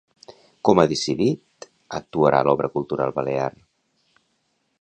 [0.69, 1.69] Com ha decidit
[1.99, 3.51] actuarà l'Obra Cultural Balear?